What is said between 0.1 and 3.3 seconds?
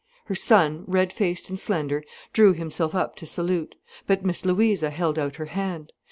Her son, red faced and slender, drew himself up to